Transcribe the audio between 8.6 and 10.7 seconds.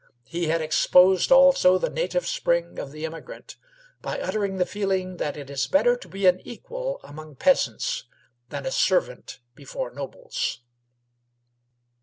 a servant before nobles.